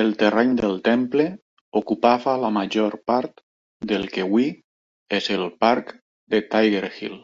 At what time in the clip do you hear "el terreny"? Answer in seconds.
0.00-0.50